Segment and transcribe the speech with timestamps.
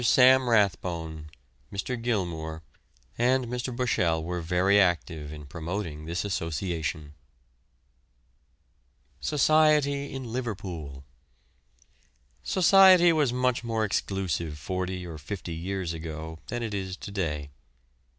[0.03, 1.29] Sam Rathbone,
[1.71, 1.95] Mr.
[1.95, 2.63] Gilmour,
[3.19, 3.71] and Mr.
[3.75, 7.13] Bushell were very active in promoting this association.
[9.19, 11.03] SOCIETY IN LIVERPOOL.
[12.41, 17.51] Society was much more exclusive forty or fifty years ago than it is to day.